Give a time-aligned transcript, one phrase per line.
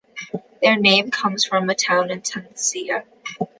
[0.63, 3.05] Their name comes from a town in Tunisia.